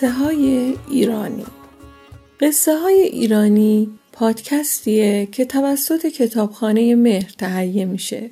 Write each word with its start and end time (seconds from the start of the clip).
قصه 0.00 0.10
های 0.10 0.76
ایرانی 0.90 1.44
قصه 2.40 2.78
های 2.78 3.00
ایرانی 3.00 3.90
پادکستیه 4.12 5.28
که 5.32 5.44
توسط 5.44 6.06
کتابخانه 6.06 6.94
مهر 6.94 7.30
تهیه 7.38 7.84
میشه. 7.84 8.30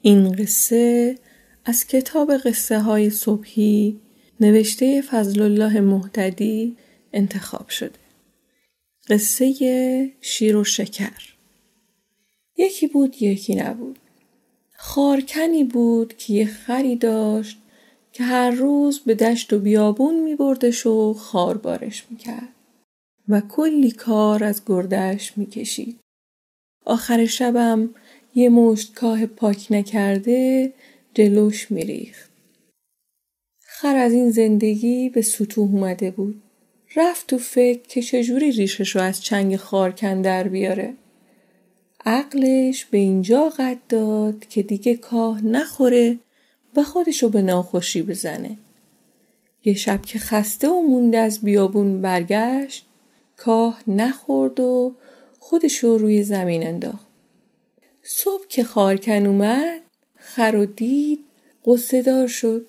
این 0.00 0.32
قصه 0.32 1.18
از 1.64 1.86
کتاب 1.86 2.36
قصه 2.36 2.80
های 2.80 3.10
صبحی 3.10 4.00
نوشته 4.40 5.02
فضل 5.02 5.42
الله 5.42 5.80
مهددی 5.80 6.76
انتخاب 7.12 7.68
شده. 7.68 7.98
قصه 9.08 10.12
شیر 10.20 10.56
و 10.56 10.64
شکر 10.64 11.34
یکی 12.56 12.86
بود 12.86 13.22
یکی 13.22 13.54
نبود. 13.54 13.98
خارکنی 14.76 15.64
بود 15.64 16.16
که 16.16 16.32
یه 16.32 16.46
خری 16.46 16.96
داشت 16.96 17.58
که 18.12 18.24
هر 18.24 18.50
روز 18.50 19.00
به 19.00 19.14
دشت 19.14 19.52
و 19.52 19.58
بیابون 19.58 20.20
می 20.20 20.34
بردش 20.34 20.86
و 20.86 21.14
خار 21.14 21.58
بارش 21.58 22.06
می 22.10 22.16
کرد 22.16 22.48
و 23.28 23.40
کلی 23.40 23.90
کار 23.90 24.44
از 24.44 24.62
گردش 24.66 25.38
می 25.38 25.46
کشید. 25.46 26.00
آخر 26.86 27.26
شبم 27.26 27.90
یه 28.34 28.48
مشت 28.48 28.94
کاه 28.94 29.26
پاک 29.26 29.66
نکرده 29.70 30.72
جلوش 31.14 31.70
می 31.70 31.84
ریخت. 31.84 32.30
خر 33.60 33.96
از 33.96 34.12
این 34.12 34.30
زندگی 34.30 35.08
به 35.08 35.22
سطوح 35.22 35.74
اومده 35.74 36.10
بود. 36.10 36.42
رفت 36.96 37.26
تو 37.26 37.38
فکر 37.38 37.82
که 37.88 38.02
چجوری 38.02 38.52
ریشش 38.52 38.96
رو 38.96 39.02
از 39.02 39.22
چنگ 39.22 39.56
خارکن 39.56 40.22
در 40.22 40.48
بیاره. 40.48 40.94
عقلش 42.04 42.84
به 42.84 42.98
اینجا 42.98 43.48
قد 43.48 43.78
داد 43.88 44.44
که 44.48 44.62
دیگه 44.62 44.96
کاه 44.96 45.44
نخوره 45.44 46.18
و 46.76 46.82
خودشو 46.82 47.28
به 47.28 47.42
ناخوشی 47.42 48.02
بزنه. 48.02 48.58
یه 49.64 49.74
شب 49.74 50.02
که 50.02 50.18
خسته 50.18 50.68
و 50.68 50.82
مونده 50.82 51.18
از 51.18 51.40
بیابون 51.40 52.00
برگشت 52.00 52.86
کاه 53.36 53.82
نخورد 53.86 54.60
و 54.60 54.94
خودشو 55.38 55.98
روی 55.98 56.22
زمین 56.22 56.66
انداخت. 56.66 57.06
صبح 58.02 58.46
که 58.48 58.64
خارکن 58.64 59.26
اومد 59.26 59.80
خر 60.16 60.56
و 60.56 60.66
دید 60.66 61.24
قصه 61.64 62.02
دار 62.02 62.26
شد. 62.26 62.66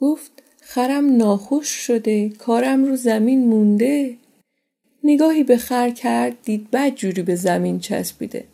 گفت 0.00 0.32
خرم 0.60 1.16
ناخوش 1.16 1.68
شده 1.68 2.28
کارم 2.28 2.84
رو 2.84 2.96
زمین 2.96 3.48
مونده. 3.48 4.16
نگاهی 5.04 5.44
به 5.44 5.56
خر 5.56 5.90
کرد 5.90 6.42
دید 6.42 6.70
بد 6.70 6.94
جوری 6.94 7.22
به 7.22 7.34
زمین 7.34 7.80
چسبیده. 7.80 8.44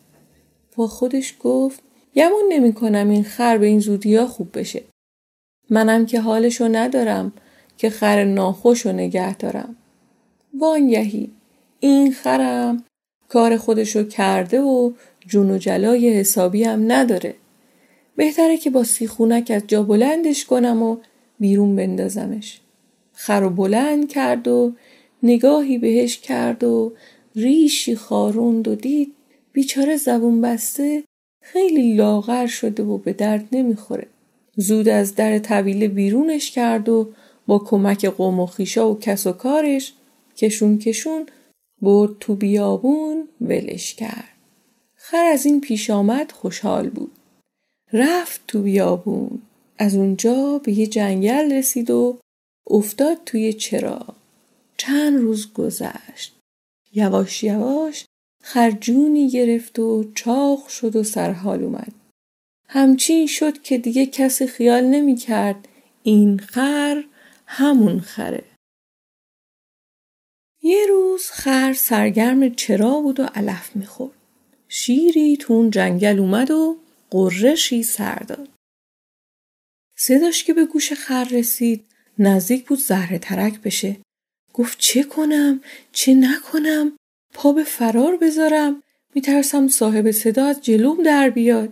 با 0.77 0.87
خودش 0.87 1.35
گفت 1.41 1.83
گمون 2.19 2.45
نمی 2.49 2.73
کنم 2.73 3.11
این 3.11 3.25
خر 3.25 3.59
به 3.59 3.67
این 3.67 3.81
زودی 3.81 4.17
ها 4.17 4.27
خوب 4.27 4.59
بشه. 4.59 4.83
منم 5.71 6.07
که 6.07 6.21
حالشو 6.21 6.69
ندارم 6.69 7.33
که 7.77 7.91
خر 7.91 8.25
ناخوشو 8.25 8.93
نگه 8.93 9.37
دارم. 9.37 9.77
وانگهی 10.59 11.31
این 11.81 12.13
خرم 12.13 12.85
کار 13.29 13.57
خودشو 13.57 14.05
کرده 14.05 14.61
و 14.61 14.93
جون 15.27 15.51
و 15.51 15.59
جلای 15.59 16.09
حسابی 16.09 16.65
هم 16.65 16.93
نداره. 16.93 17.35
بهتره 18.17 18.57
که 18.57 18.71
با 18.71 18.85
سیخونک 18.85 19.53
از 19.55 19.63
جا 19.67 19.83
بلندش 19.83 20.45
کنم 20.45 20.83
و 20.83 20.97
بیرون 21.41 21.77
بندازمش. 21.77 22.61
خر 23.13 23.43
و 23.47 23.51
بلند 23.51 24.09
کرد 24.09 24.49
و 24.49 24.73
نگاهی 25.23 25.79
بهش 25.79 26.19
کرد 26.19 26.65
و 26.65 26.93
ریشی 27.37 27.97
خاروند 27.97 28.69
و 28.69 28.75
دید 28.75 29.15
بیچاره 29.53 29.97
زبون 29.97 30.41
بسته 30.41 31.05
خیلی 31.53 31.95
لاغر 31.95 32.47
شده 32.47 32.83
و 32.83 32.99
به 32.99 33.13
درد 33.13 33.49
نمی‌خوره. 33.53 34.07
زود 34.57 34.89
از 34.89 35.15
در 35.15 35.39
طویله 35.39 35.89
بیرونش 35.89 36.51
کرد 36.51 36.89
و 36.89 37.13
با 37.47 37.59
کمک 37.59 38.05
قوم 38.05 38.41
و 38.41 38.47
خیشا 38.47 38.91
و 38.91 38.99
کس 38.99 39.27
و 39.27 39.33
کارش 39.33 39.93
کشون 40.37 40.79
کشون 40.79 41.27
برد 41.83 42.19
تو 42.21 42.35
بیابون 42.35 43.29
ولش 43.41 43.95
کرد. 43.95 44.29
خر 44.95 45.25
از 45.25 45.47
این 45.47 45.61
پیش 45.61 45.91
آمد 45.91 46.33
خوشحال 46.33 46.89
بود. 46.89 47.13
رفت 47.93 48.41
تو 48.49 48.63
بیابون. 48.63 49.43
از 49.79 49.97
اونجا 49.97 50.61
به 50.65 50.73
یه 50.73 50.87
جنگل 50.87 51.53
رسید 51.53 51.91
و 51.91 52.19
افتاد 52.71 53.19
توی 53.27 53.53
چراغ. 53.53 54.15
چند 54.77 55.21
روز 55.21 55.53
گذشت. 55.53 56.37
یواش 56.93 57.43
یواش 57.43 58.05
خرجونی 58.49 59.31
گرفت 59.31 59.79
و 59.79 60.13
چاق 60.15 60.69
شد 60.69 60.97
و 60.97 61.03
سرحال 61.03 61.63
اومد. 61.63 61.93
همچین 62.69 63.27
شد 63.27 63.63
که 63.63 63.79
دیگه 63.79 64.07
کسی 64.07 64.47
خیال 64.47 64.85
نمی 64.85 65.17
کرد 65.17 65.69
این 66.03 66.39
خر 66.39 67.05
همون 67.47 68.01
خره. 68.01 68.45
یه 70.63 70.87
روز 70.89 71.31
خر 71.31 71.73
سرگرم 71.73 72.55
چرا 72.55 73.01
بود 73.01 73.21
و 73.21 73.25
علف 73.25 73.77
می‌خورد. 73.77 74.17
شیری 74.69 75.37
تو 75.37 75.53
اون 75.53 75.71
جنگل 75.71 76.19
اومد 76.19 76.51
و 76.51 76.77
قرشی 77.11 77.83
سر 77.83 78.19
داد. 78.19 78.49
صداش 79.97 80.45
که 80.45 80.55
به 80.55 80.65
گوش 80.65 80.93
خر 80.93 81.25
رسید 81.25 81.85
نزدیک 82.19 82.67
بود 82.67 82.79
زهره 82.79 83.19
ترک 83.19 83.61
بشه. 83.61 83.97
گفت 84.53 84.79
چه 84.79 85.03
کنم 85.03 85.61
چه 85.93 86.15
نکنم 86.15 86.98
پا 87.35 87.53
به 87.53 87.65
فرار 87.65 88.17
بذارم 88.17 88.83
میترسم 89.15 89.69
صاحب 89.69 90.11
صدا 90.11 90.45
از 90.45 90.61
جلوم 90.61 91.03
در 91.03 91.31
بیاد. 91.31 91.69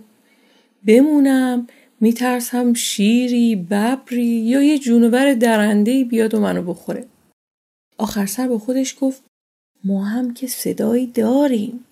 بمونم 0.87 1.67
میترسم 2.00 2.75
شیری 2.75 3.56
ببری 3.56 4.25
یا 4.25 4.62
یه 4.62 4.78
جونور 4.78 5.34
درنده 5.34 6.05
بیاد 6.05 6.34
و 6.34 6.41
منو 6.41 6.62
بخوره. 6.62 7.06
آخر 7.99 8.27
سر 8.27 8.49
با 8.49 8.59
خودش 8.59 8.97
گفت 9.00 9.22
ما 9.84 10.05
هم 10.05 10.34
که 10.34 10.47
صدایی 10.47 11.06
داریم. 11.06 11.84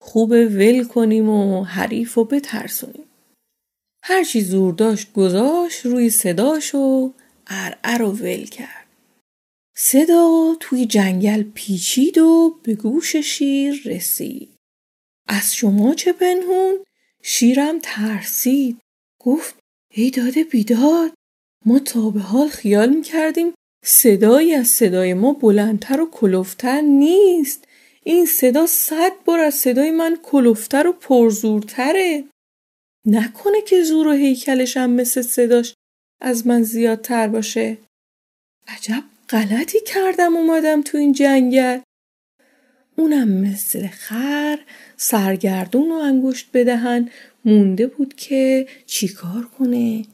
خوب 0.00 0.30
ول 0.30 0.84
کنیم 0.84 1.28
و 1.28 1.64
حریف 1.64 2.18
و 2.18 2.24
بترسونیم. 2.24 3.04
هرچی 4.02 4.40
زور 4.40 4.74
داشت 4.74 5.12
گذاشت 5.12 5.86
روی 5.86 6.10
صداش 6.10 6.74
و 6.74 7.12
ارعر 7.46 8.02
و 8.02 8.12
ول 8.12 8.44
کرد. 8.44 8.77
صدا 9.80 10.56
توی 10.60 10.86
جنگل 10.86 11.42
پیچید 11.42 12.18
و 12.18 12.60
به 12.62 12.74
گوش 12.74 13.16
شیر 13.16 13.82
رسید. 13.84 14.48
از 15.28 15.54
شما 15.54 15.94
چه 15.94 16.12
پنهون؟ 16.12 16.84
شیرم 17.22 17.78
ترسید. 17.82 18.78
گفت 19.20 19.54
ای 19.90 20.10
داده 20.10 20.44
بیداد 20.44 21.12
ما 21.66 21.78
تا 21.78 22.10
به 22.10 22.20
حال 22.20 22.48
خیال 22.48 22.88
می‌کردیم 22.88 23.52
صدایی 23.84 24.54
از 24.54 24.66
صدای 24.68 25.14
ما 25.14 25.32
بلندتر 25.32 26.00
و 26.00 26.10
کلوفتر 26.10 26.80
نیست. 26.80 27.64
این 28.04 28.26
صدا 28.26 28.66
صد 28.66 29.12
بار 29.24 29.38
از 29.38 29.54
صدای 29.54 29.90
من 29.90 30.18
کلوفتر 30.22 30.86
و 30.86 30.92
پرزورتره. 30.92 32.24
نکنه 33.06 33.60
که 33.60 33.82
زور 33.82 34.06
و 34.06 34.12
هیکلش 34.12 34.76
هم 34.76 34.90
مثل 34.90 35.22
صداش 35.22 35.74
از 36.20 36.46
من 36.46 36.62
زیادتر 36.62 37.28
باشه. 37.28 37.78
عجب 38.68 39.04
غلطی 39.28 39.78
کردم 39.86 40.36
اومدم 40.36 40.82
تو 40.82 40.98
این 40.98 41.12
جنگل. 41.12 41.78
اونم 42.96 43.28
مثل 43.28 43.86
خر 43.86 44.58
سرگردون 44.96 45.92
و 45.92 45.94
انگشت 45.94 46.48
بدهن. 46.54 47.10
مونده 47.44 47.86
بود 47.86 48.14
که 48.14 48.66
چیکار 48.86 49.44
کنه؟ 49.58 50.04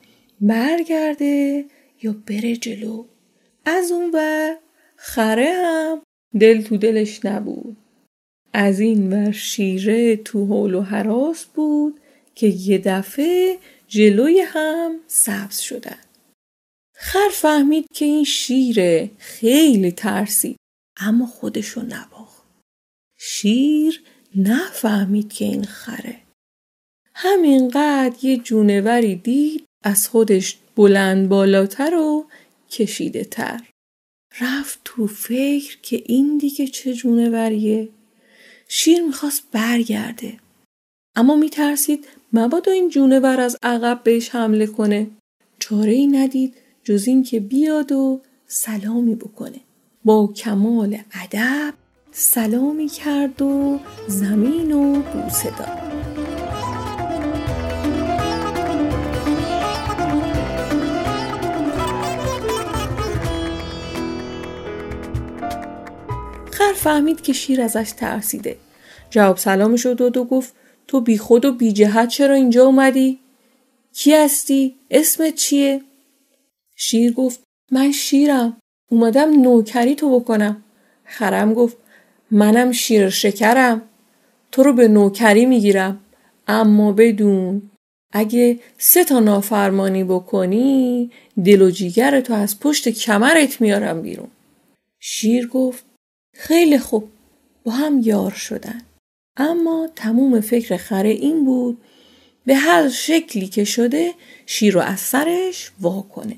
برگرده 0.40 1.64
یا 2.02 2.14
بره 2.26 2.56
جلو؟ 2.56 3.04
از 3.64 3.92
اون 3.92 4.10
و 4.14 4.54
خره 4.96 5.52
هم 5.64 6.02
دل 6.40 6.62
تو 6.62 6.76
دلش 6.76 7.24
نبود. 7.24 7.76
از 8.52 8.80
این 8.80 9.12
ور 9.12 9.32
شیره 9.32 10.16
تو 10.16 10.46
حول 10.46 10.74
و 10.74 10.80
حراس 10.80 11.44
بود 11.44 12.00
که 12.34 12.46
یه 12.46 12.78
دفعه 12.78 13.58
جلوی 13.88 14.40
هم 14.40 14.96
سبز 15.06 15.58
شدن. 15.58 15.98
خر 17.04 17.28
فهمید 17.32 17.86
که 17.94 18.04
این 18.04 18.24
شیره 18.24 19.10
خیلی 19.18 19.92
ترسید 19.92 20.56
اما 20.96 21.26
خودشو 21.26 21.82
نباخت 21.82 22.44
شیر 23.18 24.02
نفهمید 24.36 25.32
که 25.32 25.44
این 25.44 25.64
خره. 25.64 26.20
همینقدر 27.14 28.24
یه 28.24 28.36
جونوری 28.36 29.16
دید 29.16 29.64
از 29.84 30.08
خودش 30.08 30.58
بلند 30.76 31.28
بالاتر 31.28 31.94
و 31.94 32.26
کشیده 32.70 33.24
تر. 33.24 33.60
رفت 34.40 34.80
تو 34.84 35.06
فکر 35.06 35.78
که 35.82 36.02
این 36.06 36.38
دیگه 36.38 36.66
چه 36.66 36.94
جونوریه. 36.94 37.88
شیر 38.68 39.02
می‌خواست 39.02 39.42
برگرده. 39.52 40.38
اما 41.16 41.36
میترسید 41.36 42.08
مبادا 42.32 42.72
این 42.72 42.88
جونور 42.88 43.40
از 43.40 43.56
عقب 43.62 44.00
بهش 44.04 44.28
حمله 44.28 44.66
کنه. 44.66 45.10
چاره 45.58 45.92
ای 45.92 46.06
ندید 46.06 46.63
جز 46.84 47.08
اینکه 47.08 47.40
بیاد 47.40 47.92
و 47.92 48.20
سلامی 48.46 49.14
بکنه 49.14 49.60
با 50.04 50.32
کمال 50.36 50.98
ادب 51.22 51.74
سلامی 52.12 52.88
کرد 52.88 53.42
و 53.42 53.80
زمین 54.08 54.72
و 54.72 55.02
بوسه 55.02 55.50
داد 55.58 55.84
فهمید 66.84 67.20
که 67.20 67.32
شیر 67.32 67.62
ازش 67.62 67.92
ترسیده 67.96 68.56
جواب 69.10 69.36
سلامش 69.36 69.86
رو 69.86 69.94
داد 69.94 70.16
و 70.16 70.24
گفت 70.24 70.54
تو 70.88 71.00
بی 71.00 71.18
خود 71.18 71.44
و 71.44 71.52
بی 71.52 71.72
جهت 71.72 72.08
چرا 72.08 72.34
اینجا 72.34 72.64
اومدی؟ 72.64 73.18
کی 73.92 74.14
هستی؟ 74.14 74.74
اسمت 74.90 75.34
چیه؟ 75.34 75.80
شیر 76.76 77.12
گفت 77.12 77.42
من 77.72 77.92
شیرم. 77.92 78.56
اومدم 78.90 79.42
نوکری 79.42 79.94
تو 79.94 80.20
بکنم. 80.20 80.62
خرم 81.04 81.54
گفت 81.54 81.76
منم 82.30 82.72
شیر 82.72 83.10
شکرم. 83.10 83.82
تو 84.52 84.62
رو 84.62 84.72
به 84.72 84.88
نوکری 84.88 85.46
می‌گیرم. 85.46 86.00
اما 86.48 86.92
بدون 86.92 87.70
اگه 88.12 88.58
سه 88.78 89.04
تا 89.04 89.20
نافرمانی 89.20 90.04
بکنی 90.04 91.10
دل 91.44 91.62
و 91.62 91.70
جیگر 91.70 92.20
تو 92.20 92.34
از 92.34 92.60
پشت 92.60 92.88
کمرت 92.88 93.60
میارم 93.60 94.02
بیرون. 94.02 94.28
شیر 95.00 95.48
گفت 95.48 95.84
خیلی 96.36 96.78
خوب. 96.78 97.08
با 97.64 97.72
هم 97.72 98.00
یار 98.04 98.30
شدن. 98.30 98.82
اما 99.36 99.88
تموم 99.96 100.40
فکر 100.40 100.76
خره 100.76 101.08
این 101.08 101.44
بود 101.44 101.80
به 102.46 102.54
هر 102.54 102.88
شکلی 102.88 103.46
که 103.46 103.64
شده 103.64 104.14
شیر 104.46 104.74
رو 104.74 104.80
از 104.80 105.00
سرش 105.00 105.70
وا 105.80 106.02
کنه 106.02 106.36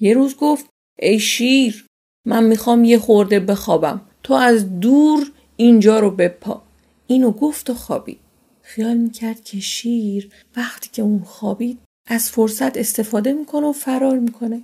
یه 0.00 0.14
روز 0.14 0.36
گفت 0.36 0.66
ای 0.98 1.18
شیر 1.18 1.86
من 2.26 2.44
می‌خوام 2.44 2.84
یه 2.84 2.98
خورده 2.98 3.40
بخوابم 3.40 4.00
تو 4.22 4.34
از 4.34 4.80
دور 4.80 5.32
اینجا 5.56 6.00
رو 6.00 6.10
بپا. 6.10 6.62
اینو 7.06 7.30
گفت 7.30 7.70
و 7.70 7.74
خوابید. 7.74 8.20
خیال 8.62 8.96
می‌کرد 8.96 9.44
که 9.44 9.60
شیر 9.60 10.32
وقتی 10.56 10.90
که 10.92 11.02
اون 11.02 11.22
خوابید 11.24 11.78
از 12.08 12.30
فرصت 12.30 12.76
استفاده 12.76 13.32
می‌کنه 13.32 13.66
و 13.66 13.72
فرار 13.72 14.18
می‌کنه. 14.18 14.62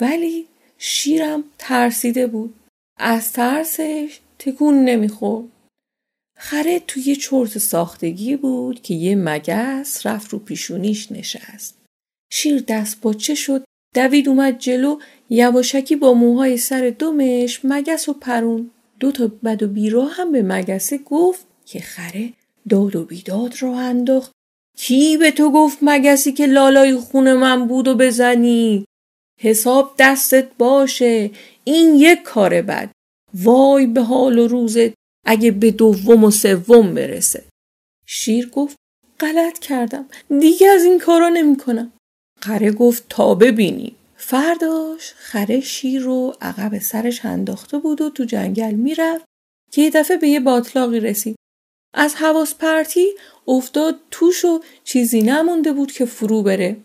ولی 0.00 0.46
شیرم 0.78 1.44
ترسیده 1.58 2.26
بود. 2.26 2.54
از 2.98 3.32
ترسش 3.32 4.20
تکون 4.38 4.84
نمی‌خورد. 4.84 5.48
خره 6.38 6.78
توی 6.78 7.16
چرت 7.16 7.58
ساختگی 7.58 8.36
بود 8.36 8.82
که 8.82 8.94
یه 8.94 9.16
مگس 9.16 10.06
رفت 10.06 10.30
رو 10.30 10.38
پیشونیش 10.38 11.12
نشست. 11.12 11.78
شیر 12.32 12.64
دست 12.68 13.00
باچه 13.00 13.34
شد 13.34 13.64
دوید 13.96 14.28
اومد 14.28 14.58
جلو 14.58 14.98
یواشکی 15.30 15.96
با 15.96 16.14
موهای 16.14 16.56
سر 16.56 16.94
دومش 16.98 17.60
مگس 17.64 18.08
و 18.08 18.12
پرون. 18.12 18.70
دو 19.00 19.12
تا 19.12 19.30
بد 19.44 19.62
و 19.62 19.68
بیرا 19.68 20.04
هم 20.04 20.32
به 20.32 20.42
مگسه 20.42 20.98
گفت 20.98 21.46
که 21.66 21.80
خره 21.80 22.32
داد 22.68 22.96
و 22.96 23.04
بیداد 23.04 23.62
را 23.62 23.78
انداخت. 23.78 24.32
کی 24.78 25.16
به 25.16 25.30
تو 25.30 25.52
گفت 25.52 25.78
مگسی 25.82 26.32
که 26.32 26.46
لالای 26.46 26.94
خون 26.94 27.32
من 27.32 27.68
بود 27.68 27.88
و 27.88 27.94
بزنی؟ 27.94 28.84
حساب 29.40 29.94
دستت 29.98 30.48
باشه 30.58 31.30
این 31.64 31.94
یک 31.94 32.22
کار 32.22 32.62
بد. 32.62 32.90
وای 33.34 33.86
به 33.86 34.02
حال 34.02 34.38
و 34.38 34.48
روزت 34.48 34.92
اگه 35.26 35.50
به 35.50 35.70
دوم 35.70 36.24
و 36.24 36.30
سوم 36.30 36.94
برسه. 36.94 37.44
شیر 38.06 38.48
گفت 38.48 38.76
غلط 39.20 39.58
کردم. 39.58 40.06
دیگه 40.40 40.68
از 40.68 40.84
این 40.84 40.98
کارا 40.98 41.28
نمی‌کنم. 41.28 41.92
خره 42.46 42.70
گفت 42.70 43.04
تا 43.08 43.34
ببینی. 43.34 43.94
فرداش 44.16 45.12
خره 45.16 45.60
شیر 45.60 46.02
رو 46.02 46.34
عقب 46.40 46.78
سرش 46.78 47.24
انداخته 47.24 47.78
بود 47.78 48.00
و 48.00 48.10
تو 48.10 48.24
جنگل 48.24 48.74
می‌رفت. 48.74 49.24
که 49.72 49.82
یه 49.82 49.90
دفعه 49.90 50.16
به 50.16 50.28
یه 50.28 50.40
باطلاقی 50.40 51.00
رسید. 51.00 51.36
از 51.94 52.14
حواس 52.14 52.54
پرتی 52.54 53.06
افتاد 53.48 53.96
توش 54.10 54.44
و 54.44 54.60
چیزی 54.84 55.22
نمونده 55.22 55.72
بود 55.72 55.92
که 55.92 56.04
فرو 56.04 56.42
بره. 56.42 56.76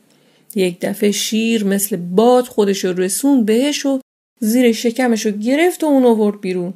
یک 0.55 0.77
دفعه 0.81 1.11
شیر 1.11 1.63
مثل 1.63 1.95
باد 1.95 2.45
خودش 2.45 2.85
رو 2.85 2.93
رسون 2.93 3.45
بهش 3.45 3.85
و 3.85 3.99
زیر 4.39 4.71
شکمش 4.71 5.25
رو 5.25 5.31
گرفت 5.31 5.83
و 5.83 5.87
اون 5.87 6.05
آورد 6.05 6.41
بیرون. 6.41 6.73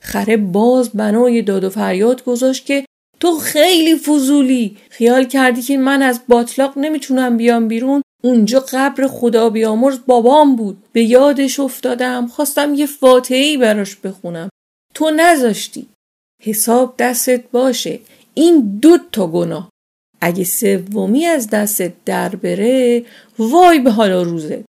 خره 0.00 0.36
باز 0.36 0.90
بنای 0.90 1.42
داد 1.42 1.64
و 1.64 1.70
فریاد 1.70 2.24
گذاشت 2.24 2.66
که 2.66 2.84
تو 3.20 3.38
خیلی 3.38 3.96
فضولی. 3.96 4.76
خیال 4.90 5.24
کردی 5.24 5.62
که 5.62 5.76
من 5.78 6.02
از 6.02 6.20
باطلاق 6.28 6.78
نمی‌تونم 6.78 7.36
بیام 7.36 7.68
بیرون؟ 7.68 8.02
اونجا 8.24 8.60
قبر 8.60 9.06
خدا 9.06 9.50
بیامرز 9.50 9.98
بابام 10.06 10.56
بود. 10.56 10.82
به 10.92 11.02
یادش 11.02 11.60
افتادم. 11.60 12.26
خواستم 12.26 12.74
یه 12.74 12.86
فاتحی 12.86 13.56
براش 13.56 13.96
بخونم. 13.96 14.48
تو 14.94 15.10
نذاشتی. 15.16 15.88
حساب 16.42 16.94
دستت 16.98 17.50
باشه. 17.50 18.00
این 18.34 18.78
دو 18.82 18.98
تا 19.12 19.26
گناه. 19.26 19.70
اگه 20.20 20.44
سومی 20.44 21.26
از 21.26 21.50
دستت 21.50 21.92
در 22.04 22.28
بره 22.28 23.04
وای 23.38 23.78
به 23.78 23.90
حالا 23.90 24.22
روزه. 24.22 24.64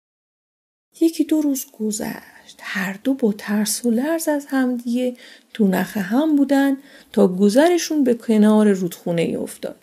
یکی 1.01 1.24
دو 1.24 1.42
روز 1.42 1.65
گذشت. 1.80 2.57
هر 2.59 3.00
دو 3.03 3.13
با 3.13 3.33
ترس 3.38 3.86
و 3.86 3.92
لرز 3.92 4.27
از 4.27 4.45
همدیگه 4.45 5.15
تو 5.53 5.68
نخه 5.68 6.00
هم 6.00 6.36
بودن 6.36 6.77
تا 7.13 7.27
گذرشون 7.27 8.03
به 8.03 8.13
کنار 8.13 8.71
رودخونه 8.71 9.38
افتاد. 9.39 9.81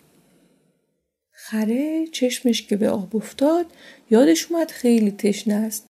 خره 1.51 2.07
چشمش 2.07 2.67
که 2.67 2.75
به 2.75 2.89
آب 2.89 3.15
افتاد 3.15 3.65
یادش 4.09 4.51
اومد 4.51 4.71
خیلی 4.71 5.11
تشنه 5.11 5.53
است. 5.53 5.85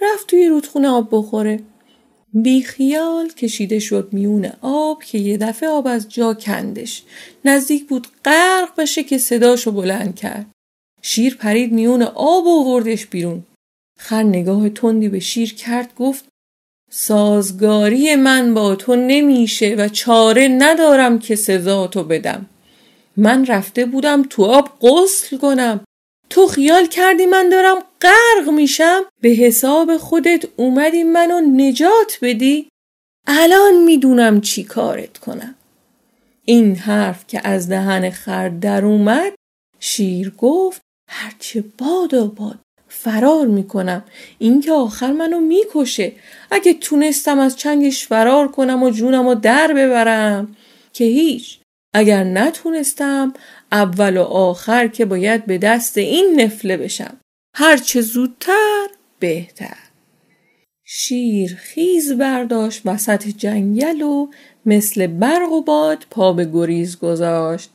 رفت 0.00 0.26
توی 0.26 0.46
رودخونه 0.46 0.88
آب 0.88 1.08
بخوره. 1.12 1.60
بیخیال 2.34 3.28
کشیده 3.28 3.78
شد 3.78 4.08
میون 4.12 4.52
آب 4.60 5.02
که 5.02 5.18
یه 5.18 5.36
دفعه 5.36 5.68
آب 5.68 5.86
از 5.86 6.08
جا 6.08 6.34
کندش. 6.34 7.02
نزدیک 7.44 7.88
بود 7.88 8.06
غرق 8.24 8.80
بشه 8.80 9.02
که 9.02 9.18
صداشو 9.18 9.72
بلند 9.72 10.16
کرد. 10.16 10.46
شیر 11.02 11.34
پرید 11.34 11.72
میون 11.72 12.02
آب 12.02 12.46
و 12.46 12.60
آوردش 12.60 13.06
بیرون. 13.06 13.42
خر 13.98 14.22
نگاه 14.22 14.68
تندی 14.68 15.08
به 15.08 15.20
شیر 15.20 15.54
کرد 15.54 15.94
گفت 15.94 16.24
سازگاری 16.90 18.16
من 18.16 18.54
با 18.54 18.74
تو 18.74 18.96
نمیشه 18.96 19.74
و 19.78 19.88
چاره 19.88 20.48
ندارم 20.48 21.18
که 21.18 21.36
سزا 21.36 21.86
تو 21.86 22.04
بدم. 22.04 22.46
من 23.16 23.46
رفته 23.46 23.84
بودم 23.84 24.22
تو 24.22 24.44
آب 24.44 24.78
غسل 24.80 25.36
کنم. 25.36 25.80
تو 26.30 26.46
خیال 26.46 26.86
کردی 26.86 27.26
من 27.26 27.48
دارم 27.48 27.82
غرق 28.00 28.50
میشم؟ 28.50 29.02
به 29.20 29.28
حساب 29.28 29.96
خودت 29.96 30.44
اومدی 30.56 31.02
منو 31.02 31.40
نجات 31.40 32.18
بدی؟ 32.22 32.68
الان 33.26 33.84
می‌دونم 33.84 34.40
چی 34.40 34.64
کارت 34.64 35.18
کنم. 35.18 35.54
این 36.44 36.76
حرف 36.76 37.26
که 37.26 37.48
از 37.48 37.68
دهن 37.68 38.10
خر 38.10 38.48
در 38.48 38.84
اومد 38.84 39.32
شیر 39.80 40.30
گفت 40.38 40.80
هرچه 41.10 41.64
باد 41.78 42.14
و 42.14 42.28
باد 42.28 42.58
فرار 42.88 43.46
می‌کنم. 43.46 44.04
این 44.38 44.60
که 44.60 44.72
آخر 44.72 45.12
منو 45.12 45.40
می‌کشه. 45.40 46.12
اگه 46.50 46.74
تونستم 46.74 47.38
از 47.38 47.56
چنگش 47.56 48.06
فرار 48.06 48.48
کنم 48.48 48.82
و 48.82 48.90
جونم 48.90 49.34
در 49.34 49.72
ببرم. 49.72 50.56
که 50.92 51.04
هیچ. 51.04 51.58
اگر 51.94 52.24
نتونستم 52.24 53.32
اول 53.72 54.16
و 54.16 54.22
آخر 54.22 54.86
که 54.86 55.04
باید 55.04 55.46
به 55.46 55.58
دست 55.58 55.98
این 55.98 56.40
نفله 56.40 56.76
بشم. 56.76 57.16
هرچه 57.56 58.00
زودتر 58.00 58.86
بهتر. 59.18 59.76
شیر 60.84 61.54
خیز 61.54 62.12
برداشت 62.12 62.82
وسط 62.84 63.28
جنگل 63.28 64.02
و 64.02 64.28
مثل 64.66 65.06
برق 65.06 65.52
و 65.52 65.62
باد 65.62 66.06
پا 66.10 66.32
به 66.32 66.44
گریز 66.44 66.98
گذاشت. 66.98 67.70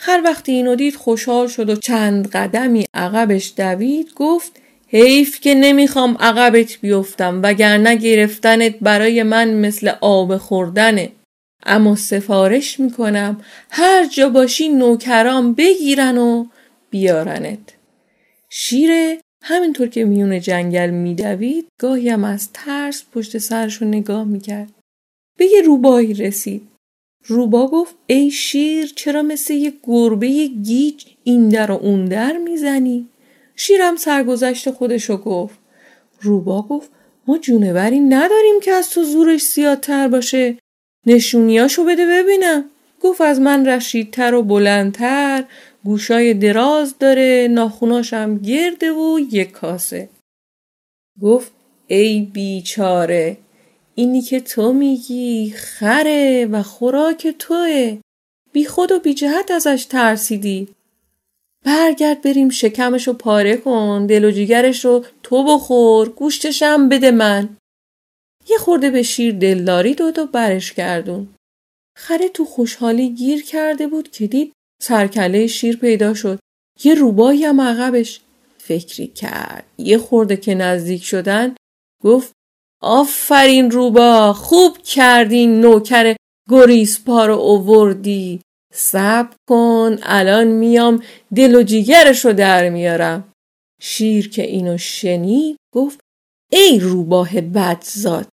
هر 0.00 0.22
وقتی 0.24 0.52
اینو 0.52 0.74
دید 0.74 0.96
خوشحال 0.96 1.48
شد 1.48 1.70
و 1.70 1.76
چند 1.76 2.28
قدمی 2.28 2.84
عقبش 2.94 3.52
دوید 3.56 4.14
گفت 4.14 4.60
حیف 4.88 5.40
که 5.40 5.54
نمی‌خوام 5.54 6.16
عقبت 6.20 6.78
بیفتم 6.80 7.40
وگرنه 7.42 7.96
گرفتنت 7.96 8.78
برای 8.80 9.22
من 9.22 9.54
مثل 9.54 9.92
آب 10.00 10.36
خوردنه. 10.36 11.12
اما 11.66 11.96
سفارش 11.96 12.80
می‌کنم 12.80 13.40
هر 13.70 14.06
جا 14.06 14.28
باشی 14.28 14.68
نوکرام 14.68 15.54
بگیرن 15.54 16.18
و 16.18 16.46
بیارنت. 16.90 17.58
شیره 18.50 19.20
همینطور 19.42 19.88
که 19.88 20.04
میون 20.04 20.40
جنگل 20.40 20.90
میدوید 20.90 21.66
گاهی 21.78 22.08
هم 22.08 22.24
از 22.24 22.48
ترس 22.52 23.02
پشت 23.12 23.38
سرش 23.38 23.82
رو 23.82 23.88
نگاه 23.88 24.24
می‌کرد. 24.24 24.72
به 25.38 25.44
یه 25.44 25.62
روبایی 25.62 26.14
رسید. 26.14 26.68
روبا 27.26 27.66
گفت 27.66 27.94
ای 28.06 28.30
شیر 28.30 28.92
چرا 28.96 29.22
مثل 29.22 29.54
یه 29.54 29.72
گربه 29.82 30.46
گیج 30.46 31.04
این 31.24 31.48
در 31.48 31.70
و 31.70 31.74
اون 31.74 32.04
در 32.04 32.36
می‌زنی؟ 32.36 33.08
شیرم 33.56 33.96
سرگذشت 33.96 34.70
خودشو 34.70 35.16
گفت. 35.16 35.58
روبا 36.20 36.62
گفت 36.62 36.90
ما 37.26 37.38
جونوری 37.38 38.00
نداریم 38.00 38.60
که 38.62 38.72
از 38.72 38.90
تو 38.90 39.04
زورش 39.04 39.42
زیادتر 39.42 40.08
باشه. 40.08 40.58
نشونیاشو 41.06 41.84
بده 41.84 42.06
ببینم. 42.06 42.64
گفت 43.00 43.20
از 43.20 43.40
من 43.40 43.66
رشیدتر 43.66 44.34
و 44.34 44.42
بلندتر. 44.42 45.44
گوشای 45.84 46.34
دراز 46.34 46.94
داره 46.98 47.48
ناخوناشم 47.50 48.38
گرده 48.38 48.92
و 48.92 49.18
یک 49.32 49.50
کاسه. 49.50 50.08
گفت 51.22 51.52
ای 51.86 52.20
بیچاره 52.32 53.36
اینی 53.94 54.22
که 54.22 54.40
تو 54.40 54.72
میگی 54.72 55.54
خره 55.56 56.48
و 56.52 56.62
خوراک 56.62 57.26
توه. 57.38 57.98
بی 58.52 58.64
خود 58.64 58.92
و 58.92 58.98
بی 58.98 59.14
جهت 59.14 59.50
ازش 59.50 59.86
ترسیدی. 59.90 60.68
برگرد 61.64 62.22
بریم 62.22 62.48
شکمشو 62.48 63.12
پاره 63.12 63.56
کن 63.56 64.06
دل 64.06 64.24
و 64.24 64.30
جیگرش 64.30 64.84
رو 64.84 65.04
تو 65.22 65.44
بخور 65.44 66.08
گوشتشم 66.08 66.88
بده 66.88 67.10
من. 67.10 67.56
یه 68.48 68.58
خورده 68.58 68.90
به 68.90 69.02
شیر 69.02 69.34
دلداری 69.34 69.94
داد 69.94 70.18
و 70.18 70.26
برش 70.26 70.72
گردون. 70.72 71.34
خره 71.96 72.28
تو 72.28 72.44
خوشحالی 72.44 73.10
گیر 73.10 73.44
کرده 73.44 73.86
بود 73.86 74.10
که 74.10 74.26
دید 74.26 74.52
سرکله 74.82 75.46
شیر 75.46 75.76
پیدا 75.76 76.14
شد. 76.14 76.38
یه 76.84 76.94
روبایی 76.94 77.44
هم 77.44 77.60
عقبش 77.60 78.20
فکری 78.58 79.06
کرد. 79.06 79.64
یه 79.78 79.98
خورده 79.98 80.36
که 80.36 80.54
نزدیک 80.54 81.04
شدن 81.04 81.54
گفت 82.02 82.32
آفرین 82.82 83.70
روبا 83.70 84.32
خوب 84.32 84.78
کردین 84.78 85.60
نوکر 85.60 86.16
گریسپا 86.50 87.26
رو 87.26 87.34
اووردی 87.34 88.40
صبر 88.72 89.36
کن 89.48 89.98
الان 90.02 90.46
میام 90.46 91.02
دل 91.34 91.54
و 91.54 91.62
جیگرش 91.62 92.26
در 92.26 92.68
میارم 92.68 93.32
شیر 93.80 94.30
که 94.30 94.42
اینو 94.42 94.78
شنید 94.78 95.56
گفت 95.74 96.00
ای 96.52 96.78
روباه 96.80 97.40
بدزاد 97.40 98.28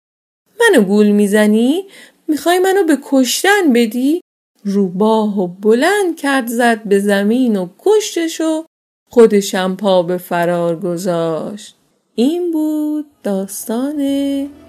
منو 0.71 0.83
گول 0.83 1.11
می‌زنی؟ 1.11 1.85
می‌خوای 2.29 2.59
منو 2.59 2.85
به 2.85 2.99
کشتن 3.03 3.73
بدی؟ 3.75 4.21
روباه 4.65 5.41
و 5.41 5.47
بلند 5.47 6.17
کرد 6.17 6.47
زد 6.47 6.83
به 6.85 6.99
زمین 6.99 7.57
و 7.57 7.69
کشتش 7.79 8.41
و 8.41 8.65
خودشم 9.11 9.77
پا 9.77 10.03
به 10.03 10.17
فرار 10.17 10.81
گذاشت 10.81 11.75
این 12.15 12.51
بود 12.51 13.07
داستان 13.23 13.99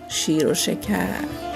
شیر 0.10 0.48
و 0.48 0.53
شکر 0.53 1.49